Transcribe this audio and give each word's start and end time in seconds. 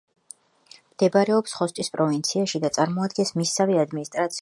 მდებარეობს 0.93 1.53
ხოსტის 1.59 1.93
პროვინციაში 1.99 2.65
და 2.65 2.75
წარმოადგენს 2.79 3.37
მისსავე 3.43 3.83
ადმინისტრაციულ 3.87 4.29
ცენტრს. 4.31 4.39